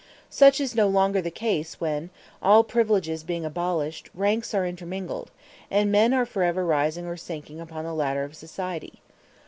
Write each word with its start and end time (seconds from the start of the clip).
Such 0.31 0.59
is 0.59 0.73
no 0.73 0.87
longer 0.87 1.21
the 1.21 1.29
case 1.29 1.79
when, 1.79 2.09
all 2.41 2.63
privileges 2.63 3.23
being 3.23 3.45
abolished, 3.45 4.09
ranks 4.15 4.51
are 4.55 4.65
intermingled, 4.65 5.29
and 5.69 5.91
men 5.91 6.11
are 6.11 6.25
forever 6.25 6.65
rising 6.65 7.05
or 7.05 7.17
sinking 7.17 7.61
upon 7.61 7.85
the 7.85 7.93
ladder 7.93 8.23
of 8.23 8.35
society. 8.35 8.99